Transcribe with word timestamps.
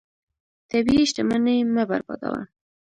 طبیعي 0.69 1.03
شتمنۍ 1.09 1.57
مه 1.73 1.83
بربادوه. 1.89 2.41